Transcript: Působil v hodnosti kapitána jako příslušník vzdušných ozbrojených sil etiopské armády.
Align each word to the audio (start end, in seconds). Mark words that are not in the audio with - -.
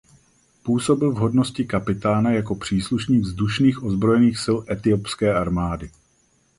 Působil 0.63 1.11
v 1.11 1.17
hodnosti 1.17 1.63
kapitána 1.65 2.31
jako 2.31 2.55
příslušník 2.55 3.21
vzdušných 3.23 3.83
ozbrojených 3.83 4.39
sil 4.45 4.57
etiopské 4.71 5.33
armády. 5.33 5.91